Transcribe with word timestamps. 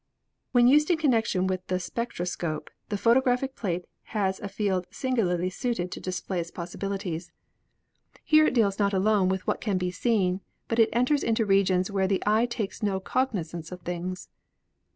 When 0.51 0.67
used 0.67 0.89
in 0.89 0.97
connection 0.97 1.45
with 1.45 1.67
the 1.67 1.79
spectroscope 1.79 2.71
the 2.89 2.97
photographic 2.97 3.55
plate 3.55 3.85
has 4.17 4.39
a 4.39 4.47
field 4.49 4.87
singularly 4.89 5.51
suited 5.51 5.91
to 5.91 5.99
display 5.99 6.37
48 6.37 6.39
ASTRONOMY 6.39 6.41
its 6.41 6.51
possibilities. 6.55 7.31
Here 8.23 8.47
it 8.47 8.55
deals 8.55 8.79
not 8.79 8.93
alone 8.95 9.29
with 9.29 9.45
what 9.45 9.61
can 9.61 9.77
be 9.77 9.91
seen, 9.91 10.41
but 10.67 10.79
it 10.79 10.89
enters 10.91 11.23
into 11.23 11.45
regions 11.45 11.91
where 11.91 12.07
the 12.07 12.23
eye 12.25 12.47
takes 12.47 12.81
no 12.81 12.99
cognizance 12.99 13.71
of 13.71 13.81
things. 13.81 14.27